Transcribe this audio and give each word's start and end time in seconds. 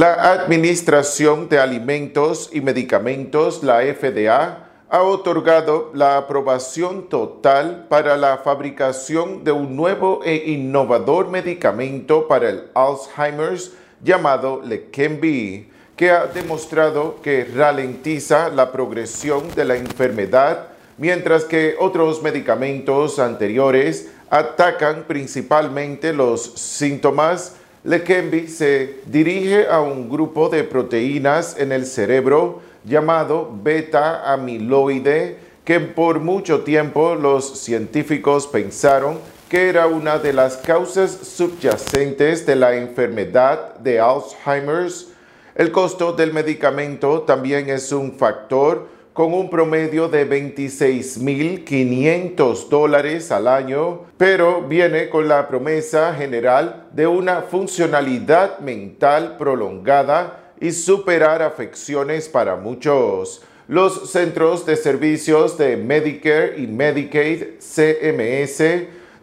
La 0.00 0.32
Administración 0.32 1.50
de 1.50 1.58
Alimentos 1.58 2.48
y 2.54 2.62
Medicamentos, 2.62 3.62
la 3.62 3.80
FDA, 3.82 4.66
ha 4.88 5.02
otorgado 5.02 5.90
la 5.92 6.16
aprobación 6.16 7.10
total 7.10 7.84
para 7.90 8.16
la 8.16 8.38
fabricación 8.38 9.44
de 9.44 9.52
un 9.52 9.76
nuevo 9.76 10.22
e 10.24 10.52
innovador 10.52 11.28
medicamento 11.28 12.26
para 12.28 12.48
el 12.48 12.62
Alzheimer's 12.72 13.72
llamado 14.02 14.62
Leqembi, 14.64 15.68
que 15.96 16.10
ha 16.10 16.24
demostrado 16.24 17.16
que 17.22 17.44
ralentiza 17.44 18.48
la 18.48 18.72
progresión 18.72 19.54
de 19.54 19.66
la 19.66 19.76
enfermedad, 19.76 20.68
mientras 20.96 21.44
que 21.44 21.76
otros 21.78 22.22
medicamentos 22.22 23.18
anteriores 23.18 24.10
atacan 24.30 25.04
principalmente 25.06 26.14
los 26.14 26.54
síntomas 26.54 27.56
Leqembi 27.82 28.46
se 28.46 29.00
dirige 29.06 29.66
a 29.66 29.80
un 29.80 30.10
grupo 30.10 30.50
de 30.50 30.64
proteínas 30.64 31.56
en 31.58 31.72
el 31.72 31.86
cerebro 31.86 32.60
llamado 32.84 33.50
beta 33.62 34.30
amiloide 34.30 35.38
que 35.64 35.80
por 35.80 36.20
mucho 36.20 36.60
tiempo 36.60 37.14
los 37.14 37.58
científicos 37.58 38.46
pensaron 38.46 39.18
que 39.48 39.70
era 39.70 39.86
una 39.86 40.18
de 40.18 40.34
las 40.34 40.58
causas 40.58 41.10
subyacentes 41.10 42.44
de 42.44 42.56
la 42.56 42.76
enfermedad 42.76 43.76
de 43.76 43.98
Alzheimer's. 43.98 45.08
El 45.54 45.72
costo 45.72 46.12
del 46.12 46.34
medicamento 46.34 47.22
también 47.22 47.70
es 47.70 47.92
un 47.92 48.12
factor 48.12 48.88
con 49.12 49.34
un 49.34 49.50
promedio 49.50 50.08
de 50.08 50.28
26.500 50.28 52.68
dólares 52.68 53.32
al 53.32 53.48
año, 53.48 54.02
pero 54.16 54.62
viene 54.62 55.08
con 55.08 55.26
la 55.28 55.48
promesa 55.48 56.14
general 56.14 56.86
de 56.92 57.06
una 57.06 57.42
funcionalidad 57.42 58.60
mental 58.60 59.36
prolongada 59.36 60.54
y 60.60 60.72
superar 60.72 61.42
afecciones 61.42 62.28
para 62.28 62.56
muchos. 62.56 63.42
Los 63.66 64.10
centros 64.10 64.66
de 64.66 64.76
servicios 64.76 65.56
de 65.58 65.76
Medicare 65.76 66.54
y 66.58 66.66
Medicaid 66.66 67.58
CMS 67.58 68.62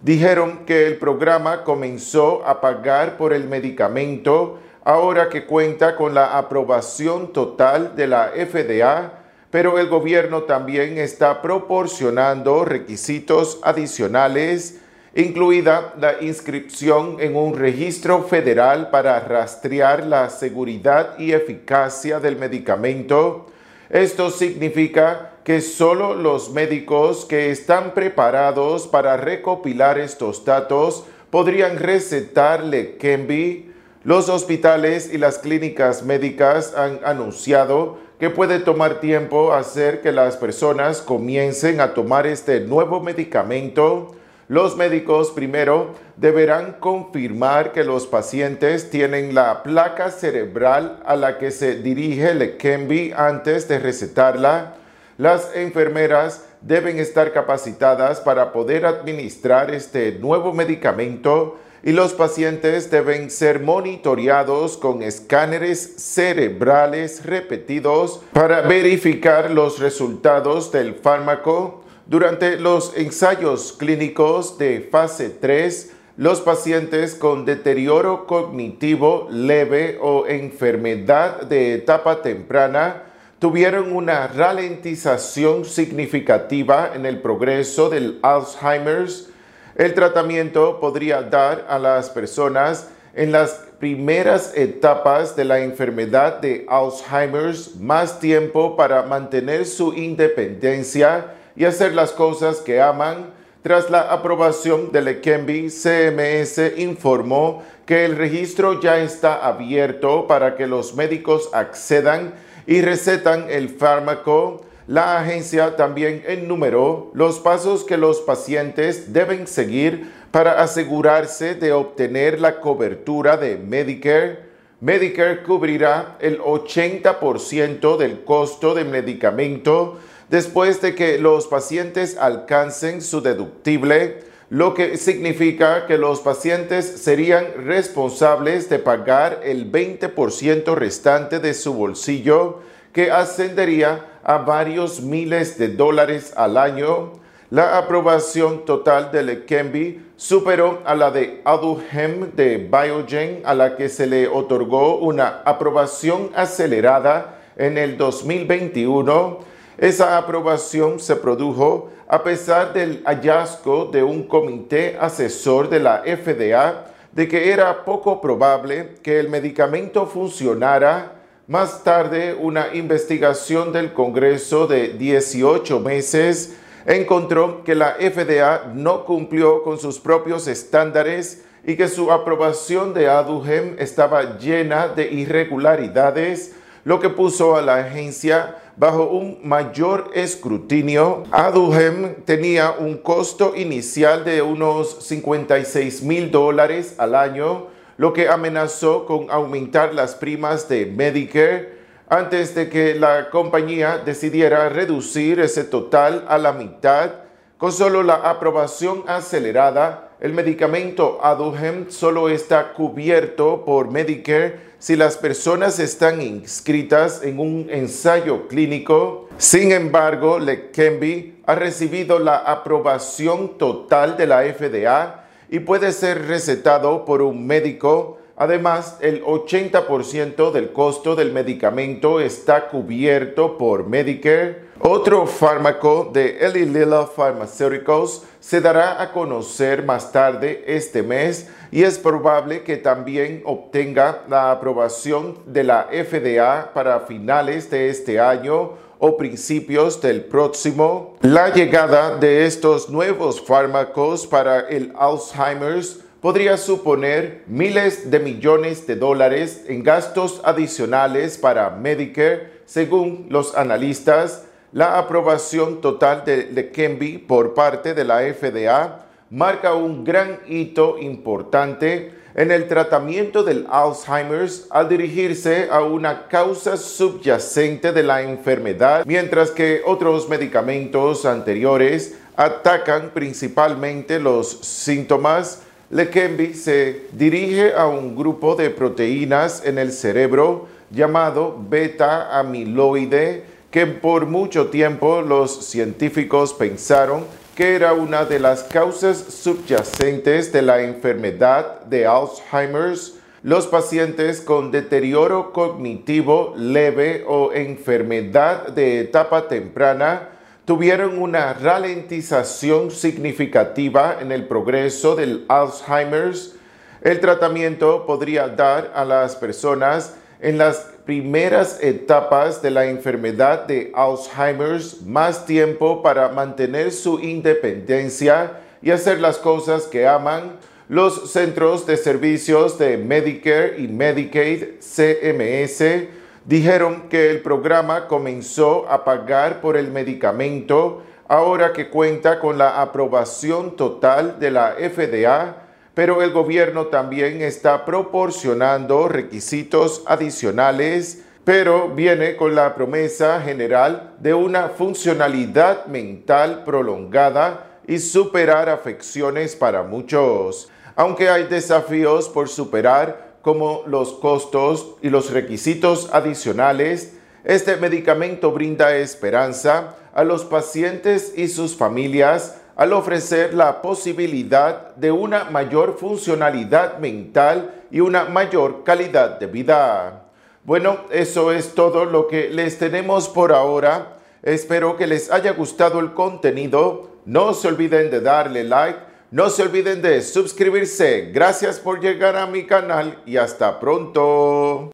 dijeron 0.02 0.66
que 0.66 0.88
el 0.88 0.98
programa 0.98 1.64
comenzó 1.64 2.46
a 2.46 2.62
pagar 2.62 3.18
por 3.18 3.34
el 3.34 3.46
medicamento 3.46 4.60
ahora 4.84 5.28
que 5.28 5.46
cuenta 5.46 5.98
con 5.98 6.14
la 6.14 6.38
aprobación 6.38 7.34
total 7.34 7.96
de 7.98 8.08
la 8.08 8.30
FDA 8.30 9.17
pero 9.52 9.80
el 9.80 9.88
gobierno 9.88 10.44
también 10.44 10.98
está 10.98 11.42
proporcionando 11.42 12.66
requisitos 12.66 13.59
adicionales, 13.64 14.80
incluida 15.16 15.94
la 16.00 16.22
inscripción 16.22 17.17
en 17.20 17.36
un 17.36 17.58
registro 17.58 18.23
federal 18.23 18.89
para 18.89 19.20
rastrear 19.20 20.06
la 20.06 20.30
seguridad 20.30 21.17
y 21.17 21.31
eficacia 21.31 22.20
del 22.20 22.36
medicamento. 22.36 23.48
Esto 23.89 24.31
significa 24.31 25.31
que 25.45 25.61
solo 25.61 26.14
los 26.14 26.52
médicos 26.52 27.23
que 27.23 27.52
están 27.52 27.94
preparados 27.94 28.86
para 28.86 29.16
recopilar 29.16 29.98
estos 29.98 30.44
datos 30.44 31.06
podrían 31.30 31.78
recetarle 31.78 32.98
Kembi. 32.98 33.72
Los 34.04 34.28
hospitales 34.28 35.09
y 35.14 35.17
las 35.17 35.38
clínicas 35.38 36.04
médicas 36.04 36.73
han 36.76 37.00
anunciado 37.06 37.98
que 38.20 38.30
puede 38.32 38.60
tomar 38.60 39.00
tiempo 39.00 39.54
hacer 39.54 40.02
que 40.02 40.12
las 40.12 40.38
personas 40.38 41.02
comiencen 41.02 41.80
a 41.80 41.94
tomar 41.94 42.26
este 42.26 42.62
nuevo 42.62 43.00
medicamento. 43.00 44.16
Los 44.48 44.76
médicos 44.76 45.32
primero 45.32 45.94
deberán 46.16 46.78
confirmar 46.80 47.73
que 47.73 47.84
los 47.84 48.08
pacientes 48.08 48.90
tienen 48.90 49.36
la 49.36 49.62
placa 49.62 50.10
cerebral 50.10 51.00
a 51.06 51.16
la 51.16 51.38
que 51.38 51.52
se 51.52 51.76
dirige 51.76 52.34
Leqembi 52.34 53.14
antes 53.16 53.68
de 53.68 53.78
recetarla. 53.78 54.76
Las 55.18 55.56
enfermeras 55.56 56.44
deben 56.62 56.98
estar 56.98 57.34
capacitadas 57.34 58.20
para 58.20 58.52
poder 58.52 58.86
administrar 58.86 59.70
este 59.70 60.14
nuevo 60.14 60.54
medicamento 60.54 61.60
y 61.83 61.92
los 61.92 62.14
pacientes 62.14 62.89
deben 62.89 63.30
ser 63.30 63.61
monitoreados 63.61 64.77
con 64.77 65.02
escáneres 65.04 65.95
cerebrales 65.98 67.26
repetidos 67.26 68.21
para 68.33 68.61
verificar 68.61 69.52
los 69.52 69.80
resultados 69.80 70.71
del 70.71 70.95
fármaco. 70.95 71.83
Durante 72.08 72.60
los 72.60 72.95
ensayos 72.95 73.73
clínicos 73.73 74.58
de 74.58 74.87
fase 74.92 75.30
3, 75.30 75.92
los 76.17 76.42
pacientes 76.42 77.14
con 77.14 77.45
deterioro 77.45 78.26
cognitivo 78.26 79.27
leve 79.30 79.99
o 80.02 80.26
enfermedad 80.26 81.42
de 81.42 81.76
etapa 81.76 82.23
temprana 82.23 83.04
tuvieron 83.37 83.92
una 83.92 84.27
ralentización 84.27 85.64
significativa 85.64 86.92
en 86.95 87.05
el 87.05 87.21
progreso 87.21 87.89
del 87.89 88.17
Alzheimer's 88.23 89.30
el 89.77 89.93
tratamiento 89.93 90.80
podría 90.80 91.21
dar 91.21 91.65
a 91.70 91.77
las 91.77 92.10
personas 92.10 92.89
en 93.14 93.32
las 93.32 93.52
primeras 93.80 94.54
etapas 94.55 95.36
de 95.36 95.45
la 95.45 95.60
enfermedad 95.60 96.39
de 96.39 96.65
Alzheimer's 96.67 97.76
más 97.76 98.20
tiempo 98.20 98.76
para 98.76 99.04
mantener 99.04 99.67
su 99.67 99.93
independencia 99.93 101.33
y 101.55 101.66
hacer 101.66 101.93
las 101.93 102.11
cosas 102.11 102.58
que 102.58 102.82
aman. 102.82 103.32
Tras 103.61 103.89
la 103.89 104.11
aprobación 104.11 104.92
del 104.92 105.05
Leqembi, 105.05 105.70
CMS 105.70 106.77
informó 106.77 107.64
que 107.86 108.05
el 108.05 108.16
registro 108.16 108.82
ya 108.82 108.99
está 108.99 109.45
abierto 109.45 110.26
para 110.26 110.55
que 110.55 110.66
los 110.66 110.95
médicos 110.95 111.49
accedan 111.54 112.33
y 112.66 112.82
recetan 112.82 113.45
el 113.49 113.70
fármaco 113.70 114.67
la 114.87 115.20
agencia 115.20 115.75
también 115.75 116.23
enumeró 116.25 117.11
los 117.14 117.39
pasos 117.39 117.83
que 117.83 117.98
los 117.98 118.21
pacientes 118.21 119.11
deben 119.11 119.45
seguir 119.45 120.09
para 120.31 120.61
asegurarse 120.61 121.55
de 121.55 121.73
obtener 121.73 122.39
la 122.39 122.61
cobertura 122.61 123.36
de 123.36 123.58
Medicare. 123.58 124.48
Medicare 124.80 125.43
cubrirá 125.43 126.15
el 126.21 126.39
80% 126.39 127.98
del 127.98 128.24
costo 128.24 128.74
del 128.74 128.88
medicamento 128.88 129.98
después 130.30 130.81
de 130.81 130.95
que 130.95 131.18
los 131.18 131.48
pacientes 131.48 132.15
alcancen 132.18 133.01
su 133.01 133.21
deductible, 133.21 134.19
lo 134.50 134.74
que 134.74 134.95
significa 134.95 135.86
que 135.86 135.98
los 135.98 136.21
pacientes 136.21 136.86
serían 136.86 137.45
responsables 137.65 138.69
de 138.69 138.80
pagar 138.80 139.42
el 139.44 139.69
20% 139.69 140.75
restante 140.75 141.39
de 141.39 141.54
su 141.54 141.74
bolsillo, 141.74 142.62
que 142.94 143.12
ascendería 143.12 144.06
a 144.27 144.39
varios 144.39 145.00
miles 145.00 145.57
de 145.57 145.69
dólares 145.69 146.33
al 146.36 146.57
año. 146.57 147.13
La 147.50 147.77
aprobación 147.77 148.65
total 148.65 149.10
de 149.10 149.24
Leqembi 149.24 150.06
superó 150.18 150.81
a 150.86 150.95
la 150.95 151.12
de 151.12 151.42
Aduhem 151.45 152.36
de 152.36 152.57
Biogen, 152.57 153.42
a 153.45 153.56
la 153.56 153.77
que 153.77 153.88
se 153.88 154.06
le 154.06 154.27
otorgó 154.27 154.98
una 154.98 155.42
aprobación 155.45 156.30
acelerada 156.36 157.39
en 157.56 157.77
el 157.77 157.98
2021. 157.98 159.39
Esa 159.77 160.18
aprobación 160.18 161.00
se 161.00 161.16
produjo 161.16 161.89
a 162.10 162.21
pesar 162.21 162.74
del 162.74 163.04
hallazgo 163.06 163.86
de 163.86 164.04
un 164.04 164.24
comité 164.24 164.98
asesor 165.00 165.69
de 165.69 165.80
la 165.80 166.04
FDA 166.04 166.88
de 167.13 167.30
que 167.30 167.54
era 167.54 167.86
poco 167.86 168.19
probable 168.19 168.95
que 169.01 169.21
el 169.21 169.30
medicamento 169.30 170.06
funcionara 170.06 171.17
más 171.48 171.86
tarde, 171.86 172.36
una 172.38 172.74
investigación 172.74 173.72
del 173.72 173.94
Congreso 173.94 174.68
de 174.68 174.90
18 174.90 175.80
meses 175.80 176.58
encontró 176.86 177.63
que 177.63 177.74
la 177.74 177.96
FDA 177.96 178.72
no 178.74 179.06
cumplió 179.06 179.63
con 179.63 179.80
sus 179.80 179.98
propios 179.98 180.48
estándares 180.48 181.46
y 181.66 181.78
que 181.78 181.88
su 181.88 182.12
aprobación 182.12 182.94
de 182.94 183.08
Aduhem 183.08 183.78
estaba 183.80 184.38
llena 184.38 184.90
de 184.90 185.10
irregularidades, 185.10 186.54
lo 186.84 187.00
que 187.00 187.10
puso 187.10 187.56
a 187.56 187.62
la 187.62 187.76
agencia 187.78 188.58
bajo 188.76 189.06
un 189.06 189.40
mayor 189.44 190.12
escrutinio. 190.14 191.24
Aduhem 191.32 192.24
tenía 192.26 192.72
un 192.72 192.98
costo 192.98 193.54
inicial 193.56 194.26
de 194.26 194.42
unos 194.42 194.98
56 195.06 196.04
mil 196.04 196.30
dólares 196.30 196.96
al 196.98 197.16
año, 197.16 197.68
lo 197.98 198.14
que 198.14 198.30
amenazó 198.30 199.06
con 199.06 199.30
aumentar 199.30 199.94
las 199.94 200.16
primas 200.16 200.70
de 200.70 200.86
Medicare 200.86 201.78
antes 202.10 202.56
de 202.56 202.70
que 202.70 202.96
la 202.96 203.30
compañía 203.30 203.98
decidiera 203.98 204.70
reducir 204.70 205.40
ese 205.40 205.64
total 205.64 206.26
a 206.30 206.38
la 206.38 206.54
mitad. 206.54 207.12
Con 207.58 207.72
solo 207.72 208.04
la 208.04 208.16
aprobación 208.16 209.04
acelerada, 209.08 210.12
el 210.20 210.34
medicamento 210.34 211.20
Aduhem 211.24 211.90
solo 211.90 212.30
está 212.30 212.74
cubierto 212.74 213.66
por 213.66 213.90
Medicare 213.90 214.68
si 214.80 214.96
las 214.96 215.18
personas 215.18 215.80
están 215.80 216.22
inscritas 216.22 217.24
en 217.24 217.40
un 217.40 217.68
ensayo 217.72 218.48
clínico. 218.48 219.28
Sin 219.40 219.72
embargo, 219.72 220.38
Leqembi 220.38 221.42
ha 221.48 221.56
recibido 221.56 222.20
la 222.20 222.38
aprobación 222.38 223.58
total 223.58 224.18
de 224.18 224.28
la 224.28 224.42
FDA 224.44 225.27
y 225.50 225.60
puede 225.60 225.92
ser 225.92 226.28
recetado 226.28 227.06
por 227.06 227.22
un 227.22 227.46
médico, 227.46 228.18
Además, 228.40 229.00
el 229.02 229.24
80% 229.24 230.52
del 230.52 230.72
costo 230.72 231.16
del 231.16 231.32
medicamento 231.32 232.20
está 232.20 232.68
cubierto 232.68 233.58
por 233.58 233.88
Medicare. 233.88 234.68
Otro 234.80 235.26
fármaco 235.26 236.12
de 236.14 236.38
Eli 236.46 236.66
Lilly 236.66 237.08
Pharmaceuticals 237.16 238.22
se 238.40 238.62
dará 238.62 239.02
a 239.02 239.12
conocer 239.12 239.84
más 239.84 240.12
tarde 240.12 240.64
este 240.68 241.02
mes 241.02 241.50
y 241.72 241.82
es 241.82 241.98
probable 241.98 242.62
que 242.62 242.78
también 242.78 243.42
obtenga 243.44 244.22
la 244.30 244.52
aprobación 244.52 245.40
de 245.48 245.64
la 245.64 245.88
FDA 245.92 246.74
para 246.76 247.00
finales 247.00 247.72
de 247.72 247.90
este 247.90 248.20
año 248.20 248.74
o 249.00 249.18
principios 249.18 250.02
del 250.02 250.26
próximo. 250.26 251.18
La 251.22 251.54
llegada 251.54 252.18
de 252.18 252.46
estos 252.46 252.90
nuevos 252.90 253.42
fármacos 253.42 254.28
para 254.28 254.62
el 254.70 254.94
Alzheimer's 254.98 256.00
podría 256.22 256.58
suponer 256.58 257.44
miles 257.48 258.10
de 258.10 258.20
millones 258.20 258.88
de 258.88 258.96
dólares 258.96 259.64
en 259.68 259.84
gastos 259.84 260.42
adicionales 260.44 261.38
para 261.38 261.70
Medicare, 261.70 262.62
según 262.66 263.28
los 263.30 263.56
analistas. 263.56 264.44
La 264.74 264.98
aprobación 264.98 265.80
total 265.80 266.24
de 266.26 266.50
Leqembi 266.52 267.18
por 267.18 267.54
parte 267.54 267.94
de 267.94 268.04
la 268.04 268.20
FDA 268.34 269.06
marca 269.30 269.74
un 269.74 270.04
gran 270.04 270.40
hito 270.48 270.98
importante 271.00 272.14
en 272.36 272.52
el 272.52 272.68
tratamiento 272.68 273.44
del 273.44 273.66
Alzheimer's 273.70 274.68
al 274.70 274.88
dirigirse 274.88 275.70
a 275.72 275.82
una 275.82 276.28
causa 276.28 276.78
subyacente 276.78 277.92
de 277.92 278.04
la 278.04 278.22
enfermedad, 278.22 279.04
mientras 279.06 279.50
que 279.52 279.82
otros 279.86 280.30
medicamentos 280.30 281.26
anteriores 281.26 282.16
atacan 282.36 283.10
principalmente 283.14 284.20
los 284.20 284.60
síntomas. 284.62 285.64
Leqembi 285.90 286.54
se 286.54 287.08
dirige 287.12 287.74
a 287.74 287.88
un 287.88 288.16
grupo 288.16 288.56
de 288.56 288.70
proteínas 288.70 289.66
en 289.66 289.80
el 289.80 289.92
cerebro 289.92 290.68
llamado 290.92 291.58
beta 291.70 292.38
amiloide 292.38 293.44
que 293.72 293.88
por 293.88 294.26
mucho 294.28 294.68
tiempo 294.68 295.22
los 295.22 295.66
científicos 295.66 296.54
pensaron 296.54 297.26
que 297.57 297.74
era 297.74 297.94
una 297.94 298.24
de 298.24 298.38
las 298.38 298.62
causas 298.62 299.18
subyacentes 299.18 300.54
de 300.54 300.62
la 300.62 300.83
enfermedad 300.83 301.81
de 301.86 302.06
Alzheimer's. 302.06 303.15
Los 303.42 303.65
pacientes 303.65 304.42
con 304.42 304.69
deterioro 304.69 305.54
cognitivo 305.54 306.54
leve 306.56 307.25
o 307.27 307.51
enfermedad 307.51 308.68
de 308.68 309.00
etapa 309.00 309.48
temprana 309.48 310.30
tuvieron 310.65 311.18
una 311.18 311.54
ralentización 311.54 312.92
significativa 312.92 314.18
en 314.21 314.31
el 314.31 314.45
progreso 314.45 315.15
del 315.15 315.44
Alzheimer's. 315.48 316.54
El 317.01 317.19
tratamiento 317.19 318.06
podría 318.06 318.50
dar 318.50 318.92
a 318.94 319.04
las 319.04 319.36
personas 319.36 320.13
en 320.42 320.59
las 320.59 320.92
primeras 321.07 321.81
etapas 321.81 322.62
de 322.62 322.69
la 322.69 322.86
enfermedad 322.86 323.65
de 323.65 323.94
Alzheimer's 323.95 325.01
más 325.04 325.45
tiempo 325.45 326.04
para 326.04 326.27
mantener 326.27 326.92
su 326.92 327.21
independencia 327.21 328.59
y 328.81 328.92
hacer 328.92 329.21
las 329.21 329.38
cosas 329.38 329.83
que 329.83 330.06
aman. 330.06 330.57
Los 330.89 331.31
centros 331.31 331.88
de 331.88 331.95
servicios 331.95 332.77
de 332.77 332.98
Medicare 332.98 333.75
y 333.80 333.88
Medicaid, 333.88 334.80
CMS, 334.81 336.09
dijeron 336.44 337.07
que 337.09 337.31
el 337.31 337.39
programa 337.39 338.07
comenzó 338.07 338.86
a 338.89 339.06
pagar 339.06 339.62
por 339.62 339.77
el 339.77 339.89
medicamento 339.89 341.04
ahora 341.30 341.71
que 341.71 341.89
cuenta 341.89 342.42
con 342.42 342.57
la 342.57 342.81
aprobación 342.81 343.77
total 343.77 344.39
de 344.42 344.51
la 344.51 344.74
FDA, 344.74 345.67
pero 345.98 346.22
el 346.22 346.30
gobierno 346.30 346.86
también 346.86 347.42
está 347.42 347.84
proporcionando 347.84 349.08
requisitos 349.08 350.04
adicionales, 350.06 351.24
pero 351.44 351.90
viene 351.90 352.36
con 352.36 352.54
la 352.54 352.76
promesa 352.76 353.42
general 353.42 354.14
de 354.20 354.36
una 354.36 354.70
funcionalidad 354.70 355.88
mental 355.88 356.64
prolongada 356.66 357.80
y 357.88 357.98
superar 357.98 358.70
afecciones 358.70 359.56
para 359.56 359.82
muchos. 359.82 360.70
Aunque 360.96 361.30
hay 361.30 361.46
desafíos 361.46 362.30
por 362.30 362.48
superar, 362.48 363.40
como 363.42 363.82
los 363.88 364.14
costos 364.14 364.98
y 365.02 365.10
los 365.10 365.32
requisitos 365.32 366.10
adicionales, 366.14 367.14
este 367.44 367.76
medicamento 367.78 368.52
brinda 368.52 368.96
esperanza 368.96 369.96
a 370.14 370.24
los 370.24 370.46
pacientes 370.46 371.34
y 371.36 371.48
sus 371.48 371.76
familias 371.76 372.56
al 372.78 372.94
ofrecer 372.94 373.54
la 373.54 373.82
posibilidad 373.82 374.96
de 374.96 375.12
una 375.12 375.46
mayor 375.46 375.98
funcionalidad 376.00 377.00
mental 377.00 377.84
y 377.92 378.00
una 378.00 378.26
mayor 378.26 378.86
calidad 378.86 379.40
de 379.40 379.48
vida. 379.48 380.24
Bueno, 380.64 380.98
eso 381.12 381.52
es 381.52 381.76
todo 381.76 382.06
lo 382.06 382.28
que 382.28 382.50
les 382.50 382.78
tenemos 382.78 383.28
por 383.28 383.52
ahora. 383.52 384.18
Espero 384.44 384.96
que 384.96 385.08
les 385.08 385.30
haya 385.32 385.52
gustado 385.52 386.00
el 386.00 386.14
contenido. 386.14 387.10
No 387.26 387.54
se 387.54 387.68
olviden 387.68 388.10
de 388.10 388.22
darle 388.22 388.64
like 388.64 389.08
no 389.30 389.50
se 389.50 389.62
olviden 389.62 390.02
de 390.02 390.22
suscribirse. 390.22 391.32
Gracias 391.34 391.82
por 391.82 392.00
llegar 392.00 392.38
a 392.38 392.48
mi 392.48 392.66
canal 392.66 393.22
y 393.26 393.36
hasta 393.36 393.78
pronto. 393.78 394.86